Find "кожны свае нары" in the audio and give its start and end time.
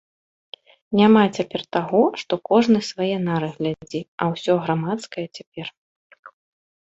2.49-3.49